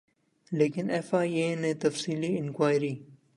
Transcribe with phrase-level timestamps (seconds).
[0.51, 2.93] لیکن F I A نے تفصیلی انکوائری